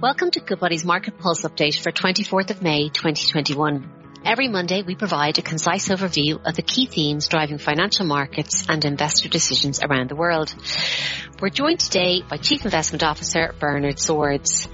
Welcome 0.00 0.30
to 0.30 0.40
Goodbody's 0.40 0.84
Market 0.84 1.18
Pulse 1.18 1.42
update 1.42 1.76
for 1.82 1.90
24th 1.90 2.50
of 2.50 2.62
May 2.62 2.88
2021. 2.88 4.20
Every 4.24 4.46
Monday, 4.46 4.84
we 4.86 4.94
provide 4.94 5.38
a 5.38 5.42
concise 5.42 5.88
overview 5.88 6.38
of 6.46 6.54
the 6.54 6.62
key 6.62 6.86
themes 6.86 7.26
driving 7.26 7.58
financial 7.58 8.06
markets 8.06 8.64
and 8.68 8.84
investor 8.84 9.28
decisions 9.28 9.82
around 9.82 10.08
the 10.08 10.14
world. 10.14 10.54
We're 11.40 11.50
joined 11.50 11.78
today 11.78 12.22
by 12.28 12.36
Chief 12.36 12.64
Investment 12.64 13.04
Officer 13.04 13.54
Bernard 13.60 14.00
Swords. 14.00 14.66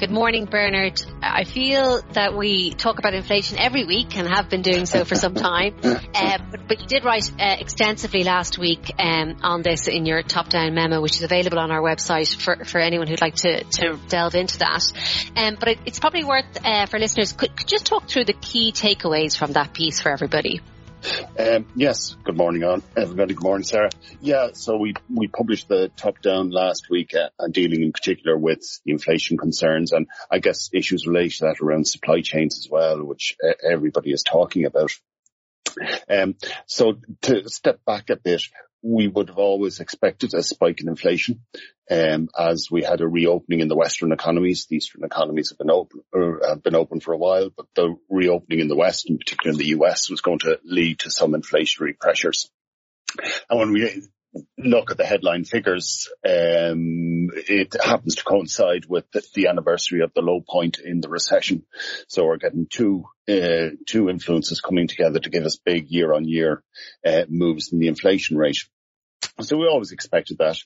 Good 0.00 0.10
morning, 0.10 0.46
Bernard. 0.46 1.00
I 1.22 1.44
feel 1.44 2.02
that 2.14 2.36
we 2.36 2.72
talk 2.72 2.98
about 2.98 3.14
inflation 3.14 3.56
every 3.56 3.84
week 3.84 4.16
and 4.16 4.26
have 4.26 4.50
been 4.50 4.62
doing 4.62 4.86
so 4.86 5.04
for 5.04 5.14
some 5.14 5.34
time. 5.34 5.76
Uh, 6.18 6.38
but, 6.50 6.66
but, 6.66 6.80
you 6.80 6.86
did 6.86 7.04
write 7.04 7.30
uh, 7.38 7.56
extensively 7.60 8.24
last 8.24 8.58
week 8.58 8.92
um, 8.98 9.36
on 9.42 9.62
this 9.62 9.86
in 9.86 10.04
your 10.04 10.22
top-down 10.22 10.74
memo, 10.74 11.00
which 11.00 11.16
is 11.16 11.22
available 11.22 11.58
on 11.60 11.70
our 11.70 11.80
website 11.80 12.34
for, 12.34 12.64
for 12.64 12.80
anyone 12.80 13.06
who'd 13.06 13.20
like 13.20 13.36
to, 13.36 13.62
to 13.62 13.98
delve 14.08 14.34
into 14.34 14.58
that. 14.58 14.82
Um, 15.36 15.56
but 15.60 15.68
it, 15.68 15.78
it's 15.86 16.00
probably 16.00 16.24
worth 16.24 16.58
uh, 16.64 16.86
for 16.86 16.98
listeners 16.98 17.32
could, 17.32 17.54
could 17.56 17.68
just 17.68 17.86
talk 17.86 18.08
through 18.08 18.24
the 18.24 18.32
key 18.32 18.72
takeaways 18.72 19.38
from 19.38 19.52
that 19.52 19.72
piece 19.74 20.00
for 20.00 20.10
everybody. 20.10 20.60
Um, 21.38 21.66
yes, 21.76 22.16
good 22.24 22.36
morning 22.36 22.64
on 22.64 22.82
everybody. 22.96 23.34
Good 23.34 23.42
morning, 23.42 23.64
Sarah. 23.64 23.90
Yeah, 24.20 24.48
so 24.54 24.76
we, 24.76 24.94
we 25.08 25.28
published 25.28 25.68
the 25.68 25.90
top 25.96 26.20
down 26.20 26.50
last 26.50 26.88
week 26.90 27.14
uh, 27.14 27.28
dealing 27.50 27.82
in 27.82 27.92
particular 27.92 28.36
with 28.36 28.62
inflation 28.84 29.36
concerns 29.36 29.92
and 29.92 30.08
I 30.30 30.40
guess 30.40 30.70
issues 30.72 31.06
related 31.06 31.38
to 31.38 31.44
that 31.44 31.60
around 31.62 31.86
supply 31.86 32.20
chains 32.22 32.58
as 32.58 32.68
well, 32.70 33.04
which 33.04 33.36
uh, 33.42 33.52
everybody 33.70 34.10
is 34.10 34.22
talking 34.22 34.64
about. 34.64 34.90
Um, 36.10 36.34
so 36.66 36.98
to 37.22 37.48
step 37.48 37.84
back 37.84 38.10
a 38.10 38.16
bit, 38.16 38.42
we 38.82 39.08
would 39.08 39.28
have 39.28 39.38
always 39.38 39.80
expected 39.80 40.34
a 40.34 40.42
spike 40.42 40.80
in 40.80 40.88
inflation 40.88 41.40
um, 41.90 42.28
as 42.38 42.68
we 42.70 42.82
had 42.82 43.00
a 43.00 43.08
reopening 43.08 43.60
in 43.60 43.68
the 43.68 43.76
Western 43.76 44.12
economies. 44.12 44.66
The 44.66 44.76
Eastern 44.76 45.04
economies 45.04 45.50
have 45.50 45.58
been 45.58 45.70
open, 45.70 46.00
or 46.12 46.40
have 46.46 46.62
been 46.62 46.76
open 46.76 47.00
for 47.00 47.12
a 47.12 47.18
while, 47.18 47.50
but 47.54 47.66
the 47.74 47.96
reopening 48.08 48.60
in 48.60 48.68
the 48.68 48.76
West, 48.76 49.08
in 49.08 49.18
particular 49.18 49.52
in 49.52 49.58
the 49.58 49.68
US, 49.78 50.10
was 50.10 50.20
going 50.20 50.40
to 50.40 50.60
lead 50.64 51.00
to 51.00 51.10
some 51.10 51.32
inflationary 51.32 51.98
pressures. 51.98 52.50
And 53.48 53.58
when 53.58 53.72
we 53.72 54.02
look 54.58 54.90
at 54.90 54.96
the 54.96 55.06
headline 55.06 55.44
figures, 55.44 56.08
um, 56.24 57.30
it 57.34 57.74
happens 57.82 58.16
to 58.16 58.24
coincide 58.24 58.84
with 58.86 59.10
the, 59.12 59.22
the, 59.34 59.46
anniversary 59.46 60.02
of 60.02 60.12
the 60.14 60.20
low 60.20 60.40
point 60.46 60.78
in 60.78 61.00
the 61.00 61.08
recession. 61.08 61.64
So 62.08 62.26
we're 62.26 62.36
getting 62.36 62.66
two 62.70 63.04
uh, 63.28 63.70
two 63.86 64.08
influences 64.08 64.60
coming 64.60 64.88
together 64.88 65.18
to 65.20 65.30
give 65.30 65.44
us 65.44 65.58
big 65.64 65.90
year-on-year 65.90 66.62
uh, 67.04 67.24
moves 67.28 67.72
in 67.72 67.78
the 67.78 67.88
inflation 67.88 68.36
rate. 68.36 68.58
So 69.40 69.56
we 69.56 69.66
always 69.66 69.92
expected 69.92 70.38
that. 70.38 70.58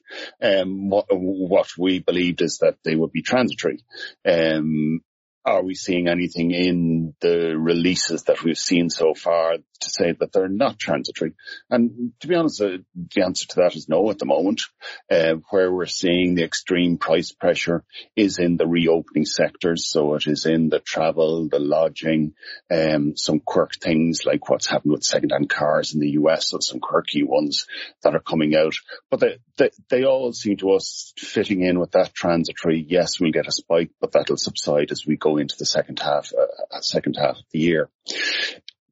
Um, 0.42 0.88
what, 0.88 1.06
what, 1.10 1.68
we 1.78 1.98
believed 1.98 2.42
is 2.42 2.58
that 2.58 2.76
they 2.84 2.94
would 2.94 3.12
be 3.12 3.22
transitory. 3.22 3.84
Um, 4.26 5.00
are 5.44 5.62
we 5.62 5.74
seeing 5.74 6.08
anything 6.08 6.52
in 6.52 7.14
the 7.20 7.56
releases 7.56 8.24
that 8.24 8.44
we've 8.44 8.58
seen 8.58 8.90
so 8.90 9.12
far 9.14 9.56
to 9.56 9.90
say 9.90 10.12
that 10.12 10.32
they're 10.32 10.48
not 10.48 10.78
transitory? 10.78 11.34
And 11.68 12.12
to 12.20 12.28
be 12.28 12.36
honest, 12.36 12.60
uh, 12.60 12.78
the 12.94 13.22
answer 13.22 13.48
to 13.48 13.56
that 13.56 13.74
is 13.74 13.88
no 13.88 14.08
at 14.10 14.18
the 14.18 14.26
moment. 14.26 14.62
Uh, 15.10 15.34
where 15.50 15.72
we're 15.72 15.86
seeing 15.86 16.34
the 16.34 16.44
extreme 16.44 16.96
price 16.96 17.32
pressure 17.32 17.82
is 18.14 18.38
in 18.38 18.56
the 18.56 18.66
reopening 18.66 19.24
sectors. 19.24 19.88
So 19.88 20.14
it 20.14 20.26
is 20.26 20.46
in 20.46 20.68
the 20.68 20.78
travel, 20.78 21.48
the 21.48 21.58
lodging, 21.58 22.34
um, 22.70 23.16
some 23.16 23.40
quirk 23.40 23.74
things 23.74 24.24
like 24.24 24.48
what's 24.48 24.68
happened 24.68 24.92
with 24.92 25.02
second-hand 25.04 25.50
cars 25.50 25.94
in 25.94 26.00
the 26.00 26.10
US, 26.10 26.50
so 26.50 26.58
some 26.60 26.78
quirky 26.78 27.24
ones 27.24 27.66
that 28.02 28.14
are 28.14 28.20
coming 28.20 28.54
out. 28.54 28.74
But 29.10 29.20
they, 29.20 29.38
they, 29.56 29.70
they 29.88 30.04
all 30.04 30.32
seem 30.32 30.56
to 30.58 30.72
us 30.72 31.12
fitting 31.16 31.62
in 31.62 31.80
with 31.80 31.92
that 31.92 32.14
transitory. 32.14 32.84
Yes, 32.88 33.18
we'll 33.18 33.32
get 33.32 33.48
a 33.48 33.52
spike, 33.52 33.90
but 34.00 34.12
that'll 34.12 34.36
subside 34.36 34.92
as 34.92 35.04
we 35.04 35.16
go 35.16 35.31
into 35.38 35.56
the 35.58 35.66
second 35.66 35.98
half, 35.98 36.30
uh, 36.32 36.80
second 36.80 37.16
half 37.18 37.36
of 37.36 37.44
the 37.52 37.58
year 37.58 37.88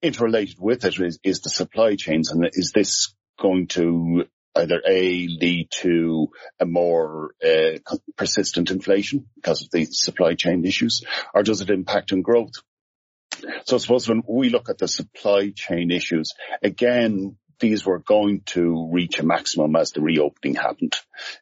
interrelated 0.03 0.59
with 0.59 0.85
it 0.85 0.99
is, 0.99 1.19
is 1.23 1.41
the 1.41 1.51
supply 1.51 1.97
chains 1.97 2.31
and 2.31 2.49
is 2.53 2.73
this 2.73 3.15
going 3.39 3.67
to 3.67 4.25
either 4.57 4.83
A, 4.87 5.29
lead 5.29 5.69
to 5.71 6.29
a 6.59 6.67
more 6.67 7.35
uh, 7.45 7.79
persistent 8.17 8.71
inflation 8.71 9.27
because 9.37 9.63
of 9.63 9.71
the 9.71 9.85
supply 9.85 10.35
chain 10.35 10.65
issues, 10.65 11.03
or 11.33 11.43
does 11.45 11.61
it 11.61 11.71
impact 11.71 12.13
on 12.13 12.23
growth? 12.23 12.55
So 13.65 13.77
I 13.77 13.79
suppose 13.79 14.09
when 14.09 14.23
we 14.29 14.51
look 14.51 14.69
at 14.69 14.79
the 14.79 14.89
supply 14.89 15.53
chain 15.55 15.91
issues, 15.93 16.35
again, 16.63 17.37
these 17.61 17.85
were 17.85 17.99
going 17.99 18.43
to 18.47 18.91
reach 18.93 19.19
a 19.19 19.27
maximum 19.27 19.77
as 19.77 19.93
the 19.93 20.01
reopening 20.01 20.55
happened. 20.55 20.97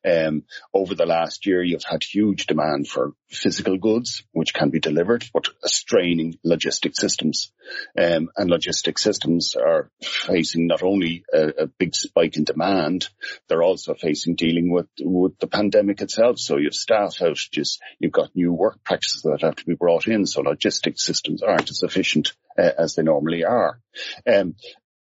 Um, 0.05 0.45
over 0.75 0.95
the 0.95 1.07
last 1.07 1.47
year, 1.47 1.63
you've 1.63 1.85
had 1.85 2.03
huge 2.03 2.47
demand 2.47 2.89
for 2.89 3.13
physical 3.31 3.79
goods, 3.79 4.25
which 4.33 4.55
can 4.55 4.71
be 4.71 4.81
delivered, 4.81 5.25
but 5.33 5.49
straining 5.65 6.39
logistic 6.45 6.95
systems. 6.95 7.53
Um, 7.97 8.31
and 8.37 8.51
logistic 8.51 8.99
systems 8.99 9.55
are 9.55 9.91
facing 10.03 10.67
not 10.67 10.83
only 10.83 11.25
a, 11.33 11.65
a, 11.65 11.67
big 11.67 11.95
spike 11.95 12.37
in 12.37 12.45
demand, 12.45 13.09
they're 13.49 13.63
also 13.63 13.95
facing 13.95 14.35
dealing 14.35 14.73
with, 14.73 14.89
with 15.01 15.39
the 15.39 15.47
pandemic 15.47 16.01
itself. 16.01 16.39
So 16.39 16.57
you've 16.57 16.75
staff 16.75 17.17
outages, 17.19 17.79
you've 17.99 18.13
got 18.13 18.35
new 18.35 18.53
work 18.53 18.83
practices 18.85 19.23
that 19.23 19.43
have 19.43 19.57
to 19.57 19.67
be 19.67 19.75
brought 19.75 20.09
in. 20.09 20.27
So 20.27 20.43
logistic 20.43 20.99
systems 20.99 21.43
aren't 21.43 21.71
as 21.71 21.83
efficient 21.83 22.33
uh, 22.59 22.71
as 22.79 22.95
they 22.95 23.03
normally 23.03 23.45
are. 23.45 23.81
Um, 24.27 24.55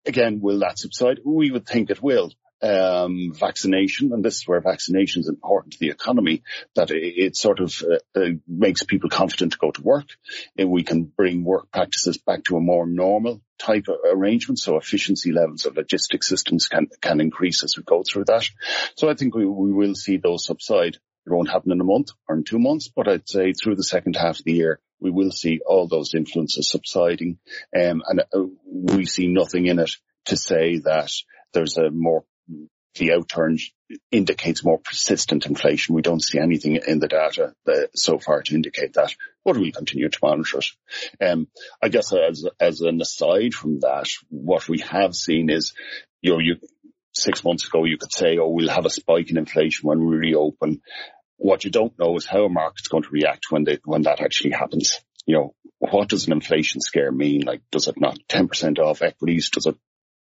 Again, 0.05 0.39
will 0.41 0.59
that 0.59 0.79
subside? 0.79 1.19
We 1.23 1.51
would 1.51 1.65
think 1.65 1.89
it 1.89 2.01
will. 2.01 2.31
Um, 2.61 3.33
vaccination, 3.33 4.13
and 4.13 4.23
this 4.23 4.37
is 4.37 4.47
where 4.47 4.61
vaccination 4.61 5.21
is 5.21 5.27
important 5.27 5.73
to 5.73 5.79
the 5.79 5.89
economy, 5.89 6.43
that 6.75 6.91
it, 6.91 7.35
sort 7.35 7.59
of 7.59 7.73
uh, 7.83 8.19
uh, 8.19 8.29
makes 8.47 8.83
people 8.83 9.09
confident 9.09 9.51
to 9.51 9.57
go 9.57 9.71
to 9.71 9.81
work. 9.81 10.05
And 10.57 10.71
we 10.71 10.83
can 10.83 11.03
bring 11.03 11.43
work 11.43 11.71
practices 11.71 12.17
back 12.17 12.45
to 12.45 12.55
a 12.55 12.61
more 12.61 12.87
normal 12.87 13.41
type 13.59 13.89
of 13.89 13.97
arrangement. 14.09 14.59
So 14.59 14.77
efficiency 14.77 15.33
levels 15.33 15.65
of 15.65 15.73
logistic 15.73 16.23
systems 16.23 16.69
can, 16.69 16.87
can 17.01 17.19
increase 17.19 17.65
as 17.65 17.75
we 17.75 17.83
go 17.83 18.01
through 18.01 18.25
that. 18.25 18.47
So 18.95 19.09
I 19.09 19.15
think 19.15 19.35
we, 19.35 19.45
we 19.45 19.73
will 19.73 19.95
see 19.95 20.15
those 20.15 20.45
subside. 20.45 20.95
It 21.25 21.31
won't 21.31 21.49
happen 21.49 21.71
in 21.71 21.81
a 21.81 21.85
month 21.85 22.11
or 22.27 22.35
in 22.35 22.43
two 22.43 22.59
months, 22.59 22.89
but 22.93 23.07
I'd 23.07 23.27
say 23.27 23.53
through 23.53 23.75
the 23.75 23.83
second 23.83 24.15
half 24.15 24.39
of 24.39 24.45
the 24.45 24.53
year, 24.53 24.79
we 24.99 25.11
will 25.11 25.31
see 25.31 25.59
all 25.65 25.87
those 25.87 26.13
influences 26.15 26.69
subsiding. 26.69 27.37
Um, 27.75 28.03
and 28.07 28.21
uh, 28.21 28.45
we 28.83 29.05
see 29.05 29.27
nothing 29.27 29.65
in 29.65 29.79
it 29.79 29.91
to 30.25 30.37
say 30.37 30.79
that 30.79 31.11
there's 31.53 31.77
a 31.77 31.89
more, 31.89 32.25
the 32.95 33.09
outturn 33.09 33.59
indicates 34.11 34.63
more 34.63 34.79
persistent 34.79 35.45
inflation. 35.45 35.95
We 35.95 36.01
don't 36.01 36.23
see 36.23 36.39
anything 36.39 36.75
in 36.87 36.99
the 36.99 37.07
data 37.07 37.53
that, 37.65 37.89
so 37.95 38.19
far 38.19 38.41
to 38.41 38.55
indicate 38.55 38.93
that, 38.93 39.15
but 39.45 39.57
we'll 39.57 39.71
continue 39.71 40.09
to 40.09 40.19
monitor 40.21 40.59
it. 40.59 41.25
Um, 41.25 41.47
I 41.81 41.89
guess 41.89 42.11
as, 42.13 42.45
as 42.59 42.81
an 42.81 43.01
aside 43.01 43.53
from 43.53 43.79
that, 43.79 44.09
what 44.29 44.67
we 44.67 44.79
have 44.79 45.15
seen 45.15 45.49
is, 45.49 45.73
you 46.21 46.33
know, 46.33 46.39
you, 46.39 46.57
six 47.13 47.43
months 47.43 47.67
ago 47.67 47.85
you 47.85 47.97
could 47.97 48.11
say, 48.11 48.37
oh, 48.37 48.49
we'll 48.49 48.69
have 48.69 48.85
a 48.85 48.89
spike 48.89 49.29
in 49.29 49.37
inflation 49.37 49.87
when 49.87 50.03
we 50.03 50.17
reopen. 50.17 50.81
What 51.37 51.63
you 51.63 51.71
don't 51.71 51.97
know 51.97 52.15
is 52.17 52.25
how 52.25 52.45
a 52.45 52.49
market's 52.49 52.87
going 52.87 53.03
to 53.03 53.09
react 53.11 53.45
when 53.49 53.63
they, 53.63 53.79
when 53.85 54.03
that 54.03 54.21
actually 54.21 54.51
happens. 54.51 54.99
You 55.25 55.35
know, 55.35 55.55
what 55.79 56.09
does 56.09 56.27
an 56.27 56.33
inflation 56.33 56.81
scare 56.81 57.11
mean? 57.11 57.41
Like, 57.41 57.61
does 57.71 57.87
it 57.87 57.99
not 57.99 58.19
10% 58.29 58.79
off 58.79 59.01
equities? 59.01 59.49
Does 59.49 59.65
it 59.65 59.75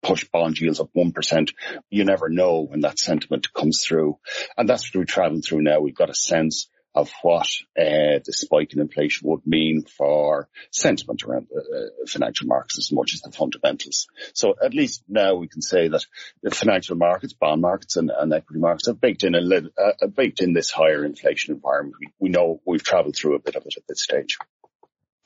push 0.02 0.26
bond 0.32 0.58
yields 0.58 0.80
up 0.80 0.90
1%? 0.96 1.50
You 1.90 2.04
never 2.04 2.28
know 2.28 2.60
when 2.62 2.80
that 2.80 2.98
sentiment 2.98 3.52
comes 3.52 3.84
through. 3.84 4.18
And 4.56 4.68
that's 4.68 4.88
what 4.88 5.00
we're 5.00 5.04
traveling 5.04 5.42
through 5.42 5.62
now. 5.62 5.80
We've 5.80 5.94
got 5.94 6.10
a 6.10 6.14
sense 6.14 6.68
of 6.94 7.10
what 7.22 7.46
uh, 7.78 8.18
the 8.24 8.32
spike 8.32 8.72
in 8.72 8.80
inflation 8.80 9.28
would 9.28 9.46
mean 9.46 9.82
for 9.82 10.48
sentiment 10.72 11.22
around 11.22 11.46
the 11.48 11.60
uh, 11.60 12.06
financial 12.06 12.48
markets 12.48 12.78
as 12.78 12.90
much 12.92 13.14
as 13.14 13.20
the 13.20 13.30
fundamentals. 13.30 14.08
So 14.34 14.56
at 14.62 14.74
least 14.74 15.04
now 15.08 15.36
we 15.36 15.46
can 15.46 15.62
say 15.62 15.88
that 15.88 16.04
the 16.42 16.50
financial 16.50 16.96
markets, 16.96 17.32
bond 17.32 17.62
markets 17.62 17.96
and, 17.96 18.10
and 18.10 18.32
equity 18.32 18.60
markets 18.60 18.88
have 18.88 19.00
baked 19.00 19.22
in 19.22 19.36
a 19.36 19.40
little, 19.40 19.70
uh, 19.78 20.06
baked 20.08 20.40
in 20.40 20.52
this 20.52 20.70
higher 20.70 21.04
inflation 21.04 21.54
environment. 21.54 21.96
We, 22.00 22.08
we 22.18 22.28
know 22.28 22.60
we've 22.66 22.82
traveled 22.82 23.14
through 23.16 23.36
a 23.36 23.40
bit 23.40 23.54
of 23.54 23.64
it 23.66 23.76
at 23.76 23.84
this 23.88 24.02
stage. 24.02 24.38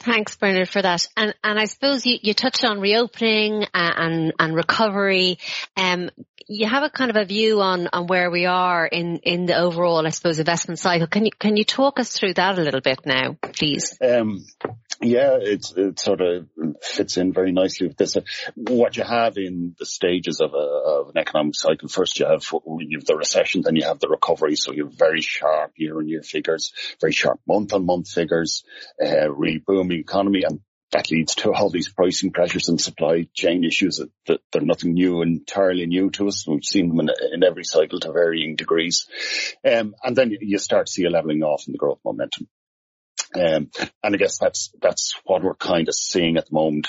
Thanks, 0.00 0.37
Bernard, 0.37 0.69
for 0.69 0.82
that. 0.82 1.06
And 1.17 1.35
and 1.43 1.58
I 1.58 1.64
suppose 1.64 2.05
you, 2.05 2.19
you 2.20 2.35
touched 2.35 2.64
on 2.64 2.81
reopening 2.81 3.64
and 3.73 4.32
and 4.38 4.55
recovery. 4.55 5.38
Um, 5.76 6.11
you 6.46 6.69
have 6.69 6.82
a 6.82 6.91
kind 6.91 7.11
of 7.11 7.17
a 7.17 7.25
view 7.25 7.61
on 7.62 7.88
on 7.93 8.06
where 8.06 8.31
we 8.31 8.44
are 8.46 8.87
in 8.87 9.19
in 9.19 9.46
the 9.46 9.56
overall, 9.56 10.06
I 10.06 10.11
suppose, 10.11 10.38
investment 10.38 10.79
cycle. 10.79 11.06
Can 11.06 11.25
you 11.25 11.32
can 11.38 11.56
you 11.56 11.64
talk 11.64 11.99
us 11.99 12.12
through 12.12 12.35
that 12.35 12.58
a 12.58 12.62
little 12.62 12.82
bit 12.82 13.00
now, 13.06 13.37
please? 13.41 13.96
Um, 14.02 14.44
yeah, 15.00 15.38
it's, 15.41 15.73
it 15.76 16.00
sort 16.00 16.20
of 16.20 16.49
fits 16.82 17.17
in 17.17 17.32
very 17.32 17.52
nicely 17.52 17.88
with 17.88 17.97
this. 17.97 18.17
What 18.55 18.97
you 18.97 19.05
have 19.05 19.37
in 19.37 19.75
the 19.79 19.87
stages 19.87 20.40
of, 20.40 20.55
a, 20.55 20.56
of 20.56 21.08
an 21.11 21.19
economic 21.19 21.55
cycle, 21.56 21.88
first 21.88 22.19
you 22.19 22.26
have, 22.26 22.43
you 22.79 22.99
have 22.99 23.06
the 23.06 23.17
recession, 23.17 23.62
then 23.62 23.76
you 23.76 23.85
have 23.85 23.99
the 23.99 24.08
recovery. 24.08 24.56
So 24.56 24.73
you 24.73 24.87
have 24.87 24.94
very 24.94 25.20
sharp 25.20 25.73
year 25.76 25.99
on 25.99 26.08
year 26.08 26.23
figures, 26.23 26.73
very 27.00 27.12
sharp 27.12 27.40
month 27.47 27.73
on 27.73 27.85
month 27.85 28.08
figures, 28.08 28.64
uh, 29.05 29.31
really 29.31 29.58
booming 29.58 29.94
economy. 30.00 30.43
And 30.44 30.61
that 30.94 31.11
leads 31.11 31.35
to 31.35 31.52
all 31.52 31.70
these 31.70 31.88
pricing 31.88 32.31
pressures 32.31 32.69
and 32.69 32.81
supply 32.81 33.26
chain 33.35 33.64
issues 33.64 33.96
that, 33.96 34.11
that 34.26 34.41
they're 34.52 34.62
nothing 34.62 34.94
new, 34.94 35.23
entirely 35.23 35.87
new 35.87 36.11
to 36.11 36.29
us. 36.29 36.46
We've 36.46 36.64
seen 36.64 36.88
them 36.88 37.00
in, 37.00 37.11
in 37.32 37.44
every 37.44 37.64
cycle 37.64 37.99
to 38.00 38.12
varying 38.12 38.55
degrees. 38.55 39.06
Um, 39.64 39.96
and 40.02 40.17
then 40.17 40.37
you 40.41 40.58
start 40.58 40.87
to 40.87 40.93
see 40.93 41.05
a 41.05 41.11
leveling 41.11 41.43
off 41.43 41.64
in 41.67 41.73
the 41.73 41.79
growth 41.79 41.99
momentum. 42.05 42.49
Um, 43.35 43.70
and 44.05 44.14
I 44.14 44.17
guess 44.17 44.38
that's, 44.38 44.70
that's 44.81 45.14
what 45.25 45.43
we're 45.43 45.55
kind 45.55 45.88
of 45.88 45.94
seeing 45.97 46.37
at 46.37 46.47
the 46.47 46.55
moment. 46.55 46.87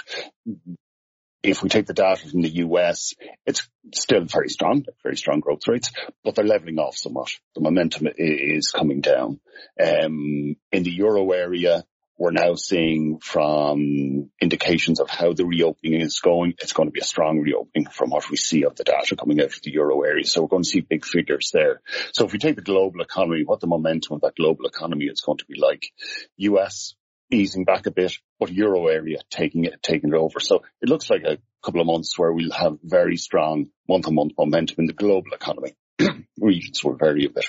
If 1.41 1.63
we 1.63 1.69
take 1.69 1.87
the 1.87 1.93
data 1.93 2.29
from 2.29 2.41
the 2.41 2.55
US, 2.57 3.15
it's 3.47 3.67
still 3.93 4.25
very 4.25 4.49
strong, 4.49 4.85
very 5.01 5.17
strong 5.17 5.39
growth 5.39 5.67
rates, 5.67 5.91
but 6.23 6.35
they're 6.35 6.45
leveling 6.45 6.77
off 6.77 6.95
somewhat. 6.95 7.31
The 7.55 7.61
momentum 7.61 8.07
is 8.17 8.69
coming 8.69 9.01
down. 9.01 9.39
Um, 9.79 10.57
in 10.71 10.83
the 10.83 10.91
euro 10.91 11.31
area, 11.31 11.83
we're 12.17 12.31
now 12.31 12.55
seeing 12.55 13.19
from 13.19 14.29
indications 14.41 14.99
of 14.99 15.09
how 15.09 15.33
the 15.33 15.45
reopening 15.45 15.99
is 15.99 16.19
going, 16.19 16.53
it's 16.59 16.73
going 16.73 16.87
to 16.87 16.93
be 16.93 17.01
a 17.01 17.05
strong 17.05 17.39
reopening 17.39 17.87
from 17.87 18.09
what 18.09 18.29
we 18.29 18.37
see 18.37 18.63
of 18.63 18.75
the 18.75 18.83
data 18.83 19.15
coming 19.15 19.41
out 19.41 19.47
of 19.47 19.61
the 19.63 19.71
euro 19.71 20.01
area. 20.01 20.25
So 20.25 20.41
we're 20.41 20.47
going 20.47 20.63
to 20.63 20.69
see 20.69 20.81
big 20.81 21.05
figures 21.05 21.51
there. 21.53 21.81
So 22.13 22.25
if 22.25 22.33
we 22.33 22.39
take 22.39 22.55
the 22.55 22.61
global 22.61 23.01
economy, 23.01 23.43
what 23.43 23.59
the 23.59 23.67
momentum 23.67 24.15
of 24.15 24.21
that 24.21 24.35
global 24.35 24.65
economy 24.65 25.05
is 25.05 25.21
going 25.21 25.39
to 25.39 25.45
be 25.45 25.59
like, 25.59 25.91
US 26.37 26.95
easing 27.31 27.65
back 27.65 27.85
a 27.85 27.91
bit, 27.91 28.17
but 28.39 28.51
euro 28.51 28.87
area 28.87 29.19
taking 29.29 29.65
it, 29.65 29.81
taking 29.81 30.11
it 30.11 30.15
over. 30.15 30.39
So 30.39 30.63
it 30.81 30.89
looks 30.89 31.09
like 31.09 31.23
a 31.23 31.37
couple 31.63 31.81
of 31.81 31.87
months 31.87 32.17
where 32.17 32.31
we'll 32.31 32.51
have 32.51 32.77
very 32.83 33.17
strong 33.17 33.67
month 33.89 34.07
on 34.07 34.15
month 34.15 34.33
momentum 34.37 34.75
in 34.79 34.85
the 34.85 34.93
global 34.93 35.33
economy. 35.33 35.75
Regions 36.39 36.83
will 36.83 36.95
vary 36.95 37.25
a 37.25 37.29
bit. 37.29 37.45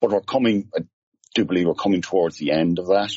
But 0.00 0.10
we're 0.10 0.20
coming, 0.20 0.70
do 1.36 1.44
believe 1.44 1.66
we're 1.66 1.74
coming 1.74 2.02
towards 2.02 2.38
the 2.38 2.50
end 2.50 2.78
of 2.78 2.86
that 2.86 3.12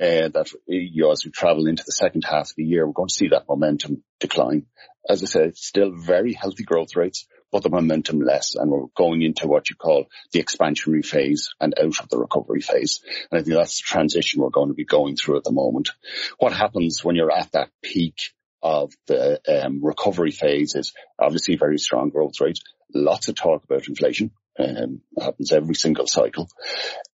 uh, 0.00 0.28
that 0.28 0.50
you 0.66 1.02
know, 1.02 1.12
as 1.12 1.24
we 1.24 1.30
travel 1.30 1.66
into 1.66 1.82
the 1.84 1.92
second 1.92 2.22
half 2.22 2.50
of 2.50 2.56
the 2.56 2.64
year, 2.64 2.86
we're 2.86 2.92
going 2.92 3.08
to 3.08 3.14
see 3.14 3.28
that 3.28 3.48
momentum 3.48 4.02
decline. 4.20 4.66
As 5.08 5.22
I 5.22 5.26
said, 5.26 5.56
still 5.56 5.92
very 5.94 6.32
healthy 6.32 6.64
growth 6.64 6.96
rates, 6.96 7.26
but 7.52 7.62
the 7.62 7.70
momentum 7.70 8.20
less, 8.20 8.54
and 8.56 8.70
we're 8.70 8.86
going 8.96 9.22
into 9.22 9.46
what 9.46 9.70
you 9.70 9.76
call 9.76 10.06
the 10.32 10.42
expansionary 10.42 11.04
phase 11.04 11.54
and 11.60 11.74
out 11.78 12.00
of 12.00 12.08
the 12.08 12.18
recovery 12.18 12.60
phase. 12.60 13.00
And 13.30 13.40
I 13.40 13.42
think 13.42 13.56
that's 13.56 13.76
the 13.76 13.84
transition 13.86 14.42
we're 14.42 14.50
going 14.50 14.68
to 14.68 14.74
be 14.74 14.84
going 14.84 15.16
through 15.16 15.38
at 15.38 15.44
the 15.44 15.52
moment. 15.52 15.90
What 16.38 16.52
happens 16.52 17.04
when 17.04 17.16
you're 17.16 17.32
at 17.32 17.52
that 17.52 17.70
peak 17.82 18.32
of 18.62 18.92
the 19.06 19.40
um, 19.48 19.80
recovery 19.82 20.32
phase 20.32 20.74
is 20.74 20.92
obviously 21.18 21.56
very 21.56 21.78
strong 21.78 22.10
growth 22.10 22.40
rates, 22.40 22.60
lots 22.92 23.28
of 23.28 23.36
talk 23.36 23.62
about 23.64 23.86
inflation, 23.86 24.32
um, 24.58 25.00
happens 25.18 25.52
every 25.52 25.74
single 25.74 26.06
cycle. 26.06 26.48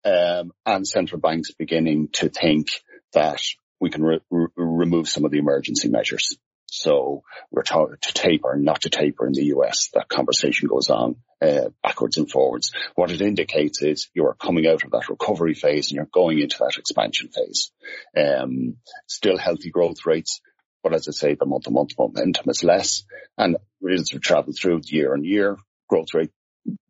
Um, 0.05 0.53
and 0.65 0.87
central 0.87 1.21
banks 1.21 1.53
beginning 1.53 2.09
to 2.15 2.29
think 2.29 2.69
that 3.13 3.41
we 3.81 3.91
can 3.91 4.03
re- 4.03 4.21
re- 4.31 4.49
remove 4.57 5.09
some 5.09 5.25
of 5.25 5.31
the 5.31 5.39
emergency 5.39 5.89
measures. 5.89 6.37
So 6.67 7.25
we're 7.51 7.63
talking 7.63 7.97
to 8.01 8.15
taper, 8.15 8.57
not 8.57 8.83
to 8.83 8.91
taper 8.91 9.27
in 9.27 9.33
the 9.33 9.47
US. 9.57 9.91
That 9.95 10.09
conversation 10.09 10.69
goes 10.69 10.89
on 10.89 11.17
uh, 11.43 11.71
backwards 11.83 12.17
and 12.17 12.31
forwards. 12.31 12.73
What 12.95 13.11
it 13.11 13.21
indicates 13.21 13.83
is 13.83 14.09
you're 14.15 14.35
coming 14.35 14.67
out 14.69 14.85
of 14.85 14.93
that 14.93 15.09
recovery 15.09 15.55
phase 15.55 15.91
and 15.91 15.97
you're 15.97 16.09
going 16.13 16.39
into 16.39 16.59
that 16.61 16.79
expansion 16.79 17.29
phase. 17.29 17.73
Um, 18.17 18.77
still 19.09 19.37
healthy 19.37 19.71
growth 19.71 20.07
rates, 20.07 20.41
but 20.83 20.95
as 20.95 21.09
I 21.09 21.13
say, 21.13 21.35
the 21.35 21.47
month-to-month 21.47 21.91
momentum 21.99 22.49
is 22.49 22.63
less. 22.63 23.05
And 23.37 23.57
as 23.91 24.13
we 24.13 24.21
travel 24.21 24.53
through 24.53 24.83
year 24.85 25.13
on 25.13 25.25
year, 25.25 25.57
growth 25.89 26.15
rate 26.15 26.31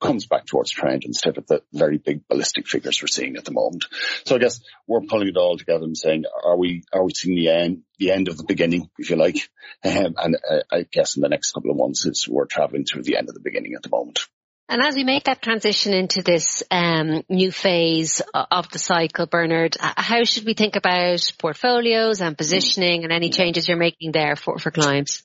comes 0.00 0.26
back 0.26 0.46
towards 0.46 0.70
trend 0.70 1.04
instead 1.04 1.38
of 1.38 1.46
the 1.46 1.62
very 1.72 1.98
big 1.98 2.26
ballistic 2.28 2.66
figures 2.66 3.00
we're 3.00 3.08
seeing 3.08 3.36
at 3.36 3.44
the 3.44 3.52
moment. 3.52 3.84
So 4.24 4.36
I 4.36 4.38
guess 4.38 4.60
we're 4.86 5.02
pulling 5.02 5.28
it 5.28 5.36
all 5.36 5.56
together 5.56 5.84
and 5.84 5.96
saying, 5.96 6.24
are 6.44 6.56
we, 6.56 6.84
are 6.92 7.04
we 7.04 7.12
seeing 7.14 7.36
the 7.36 7.50
end, 7.50 7.82
the 7.98 8.10
end 8.12 8.28
of 8.28 8.36
the 8.36 8.44
beginning, 8.44 8.90
if 8.98 9.10
you 9.10 9.16
like? 9.16 9.36
Um, 9.82 10.14
and 10.18 10.36
uh, 10.36 10.60
I 10.70 10.84
guess 10.90 11.16
in 11.16 11.22
the 11.22 11.28
next 11.28 11.52
couple 11.52 11.70
of 11.70 11.76
months, 11.76 12.04
it's, 12.04 12.28
we're 12.28 12.44
traveling 12.44 12.84
through 12.84 13.04
the 13.04 13.16
end 13.16 13.28
of 13.28 13.34
the 13.34 13.40
beginning 13.40 13.74
at 13.74 13.82
the 13.82 13.88
moment. 13.88 14.18
And 14.68 14.82
as 14.82 14.94
we 14.94 15.04
make 15.04 15.24
that 15.24 15.42
transition 15.42 15.94
into 15.94 16.22
this 16.22 16.62
um, 16.70 17.24
new 17.28 17.50
phase 17.50 18.20
of 18.34 18.68
the 18.70 18.78
cycle, 18.78 19.26
Bernard, 19.26 19.76
how 19.80 20.24
should 20.24 20.44
we 20.44 20.54
think 20.54 20.76
about 20.76 21.32
portfolios 21.38 22.20
and 22.20 22.36
positioning 22.36 23.04
and 23.04 23.12
any 23.12 23.30
changes 23.30 23.68
you're 23.68 23.76
making 23.78 24.12
there 24.12 24.36
for, 24.36 24.58
for 24.58 24.70
clients? 24.70 25.24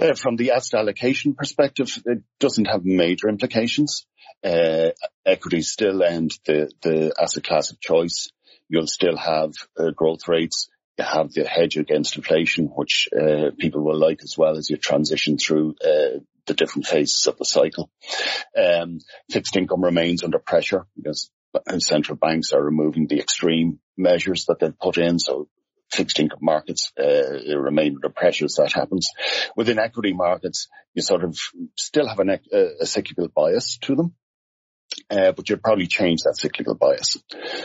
Uh, 0.00 0.14
from 0.14 0.36
the 0.36 0.52
asset 0.52 0.80
allocation 0.80 1.34
perspective, 1.34 2.02
it 2.06 2.22
doesn't 2.40 2.64
have 2.64 2.84
major 2.84 3.28
implications. 3.28 4.06
Uh, 4.42 4.90
equities 5.26 5.70
still 5.70 6.02
end 6.02 6.32
the, 6.46 6.70
the 6.80 7.14
asset 7.20 7.44
class 7.44 7.70
of 7.70 7.80
choice. 7.80 8.30
You'll 8.68 8.86
still 8.86 9.16
have 9.16 9.52
uh, 9.78 9.90
growth 9.90 10.28
rates. 10.28 10.68
You 10.98 11.04
have 11.04 11.32
the 11.32 11.44
hedge 11.44 11.76
against 11.76 12.16
inflation, 12.16 12.66
which 12.66 13.08
uh, 13.14 13.50
people 13.58 13.84
will 13.84 13.98
like 13.98 14.22
as 14.22 14.36
well 14.36 14.56
as 14.56 14.70
you 14.70 14.76
transition 14.76 15.36
through 15.36 15.74
uh, 15.84 16.20
the 16.46 16.54
different 16.54 16.86
phases 16.86 17.26
of 17.26 17.36
the 17.36 17.44
cycle. 17.44 17.90
Um, 18.56 18.98
fixed 19.30 19.56
income 19.56 19.84
remains 19.84 20.24
under 20.24 20.38
pressure 20.38 20.86
because 20.96 21.30
central 21.78 22.16
banks 22.16 22.52
are 22.52 22.62
removing 22.62 23.06
the 23.06 23.20
extreme 23.20 23.78
measures 23.96 24.46
that 24.46 24.58
they've 24.58 24.78
put 24.78 24.96
in. 24.96 25.18
So 25.18 25.48
fixed 25.92 26.18
income 26.18 26.38
markets 26.42 26.92
uh, 26.98 27.56
remain 27.56 27.94
under 27.96 28.08
pressure 28.08 28.46
as 28.46 28.54
that 28.54 28.72
happens. 28.72 29.10
Within 29.56 29.78
equity 29.78 30.12
markets, 30.12 30.68
you 30.94 31.02
sort 31.02 31.24
of 31.24 31.36
still 31.76 32.08
have 32.08 32.18
an, 32.18 32.30
a, 32.30 32.68
a 32.80 32.86
cyclical 32.86 33.28
bias 33.28 33.78
to 33.82 33.94
them. 33.94 34.14
Uh, 35.12 35.32
but 35.32 35.46
you'd 35.50 35.62
probably 35.62 35.86
change 35.86 36.22
that 36.22 36.38
cyclical 36.38 36.74
bias. 36.74 37.18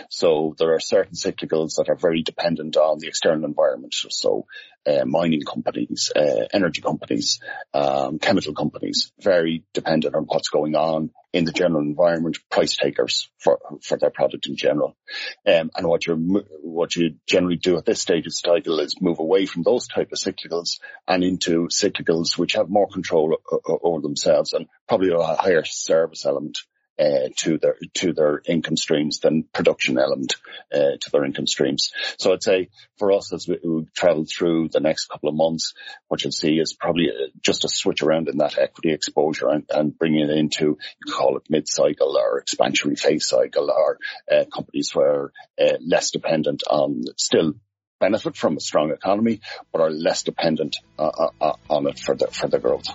So 0.09 0.53
there 0.57 0.73
are 0.73 0.81
certain 0.81 1.13
cyclicals 1.13 1.75
that 1.77 1.88
are 1.88 1.95
very 1.95 2.21
dependent 2.21 2.75
on 2.75 2.99
the 2.99 3.07
external 3.07 3.45
environment. 3.45 3.94
So 3.94 4.47
uh, 4.85 5.05
mining 5.05 5.44
companies, 5.44 6.11
uh, 6.13 6.47
energy 6.51 6.81
companies, 6.81 7.39
um, 7.73 8.19
chemical 8.19 8.53
companies, 8.53 9.13
very 9.21 9.63
dependent 9.73 10.13
on 10.13 10.23
what's 10.23 10.49
going 10.49 10.75
on 10.75 11.11
in 11.31 11.45
the 11.45 11.53
general 11.53 11.81
environment, 11.81 12.38
price 12.49 12.75
takers 12.75 13.29
for, 13.38 13.59
for 13.81 13.97
their 13.97 14.09
product 14.09 14.47
in 14.47 14.57
general. 14.57 14.97
Um, 15.45 15.69
and 15.75 15.88
what 15.88 16.05
you 16.05 16.15
what 16.61 16.95
you 16.97 17.15
generally 17.27 17.57
do 17.57 17.77
at 17.77 17.85
this 17.85 18.01
stage 18.01 18.27
of 18.27 18.33
cycle 18.33 18.79
is 18.79 19.01
move 19.01 19.19
away 19.19 19.45
from 19.45 19.63
those 19.63 19.88
type 19.88 20.11
of 20.11 20.19
cyclicals 20.19 20.79
and 21.07 21.23
into 21.23 21.67
cyclicals 21.67 22.38
which 22.38 22.53
have 22.53 22.69
more 22.69 22.89
control 22.89 23.38
over 23.83 24.01
themselves 24.01 24.51
and 24.51 24.67
probably 24.88 25.11
a 25.13 25.35
higher 25.35 25.63
service 25.63 26.25
element 26.25 26.59
uh, 26.99 27.29
to 27.38 27.57
their 27.57 27.75
to 27.94 28.13
their 28.13 28.41
income 28.45 28.77
streams 28.77 29.19
than 29.19 29.44
production 29.44 29.97
element 29.97 30.35
uh, 30.73 30.97
to 30.99 31.11
their 31.11 31.25
income 31.25 31.47
streams. 31.47 31.91
So 32.17 32.33
I'd 32.33 32.44
say 32.44 32.69
for 32.97 33.11
us 33.11 33.31
as 33.33 33.47
we, 33.47 33.59
we, 33.63 33.88
travel 33.95 34.25
through 34.25 34.69
the 34.69 34.79
next 34.79 35.05
couple 35.05 35.29
of 35.29 35.35
months, 35.35 35.73
what 36.07 36.23
you'll 36.23 36.31
see 36.31 36.59
is 36.59 36.73
probably 36.73 37.09
uh, 37.09 37.27
just 37.41 37.65
a 37.65 37.69
switch 37.69 38.01
around 38.01 38.27
in 38.29 38.38
that 38.38 38.57
equity 38.57 38.91
exposure 38.91 39.49
and, 39.49 39.65
and 39.69 39.97
bringing 39.97 40.29
it 40.29 40.38
into 40.38 40.77
you 41.05 41.13
call 41.13 41.38
it 41.38 41.44
mid-cycle 41.49 42.17
or 42.17 42.41
expansionary 42.41 42.99
phase 42.99 43.27
cycle 43.27 43.69
or 43.71 43.97
uh, 44.31 44.45
companies 44.53 44.94
where 44.94 45.31
uh, 45.59 45.77
less 45.85 46.11
dependent 46.11 46.63
on 46.69 47.03
still 47.17 47.53
benefit 47.99 48.35
from 48.35 48.57
a 48.57 48.59
strong 48.59 48.92
economy, 48.92 49.42
but 49.71 49.81
are 49.81 49.89
less 49.89 50.23
dependent 50.23 50.77
uh, 50.99 51.30
on 51.69 51.87
it 51.87 51.99
for 51.99 52.16
the 52.16 52.27
for 52.27 52.47
the 52.47 52.59
growth. 52.59 52.87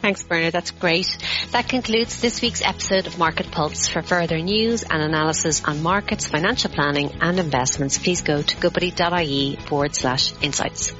Thanks, 0.00 0.22
Bernard. 0.22 0.52
That's 0.52 0.70
great. 0.70 1.08
That 1.52 1.66
concludes 1.66 2.20
this 2.20 2.42
week's 2.42 2.60
episode 2.60 3.06
of 3.06 3.18
Market 3.18 3.50
Pulse. 3.50 3.88
For 3.88 4.02
further 4.02 4.38
news 4.38 4.82
and 4.82 5.02
analysis 5.02 5.64
on 5.64 5.82
markets, 5.82 6.26
financial 6.26 6.70
planning 6.70 7.10
and 7.22 7.40
investments, 7.40 7.96
please 7.96 8.20
go 8.20 8.42
to 8.42 8.56
goodbody.ie 8.58 9.56
forward 9.56 9.94
slash 9.94 10.34
insights. 10.42 10.92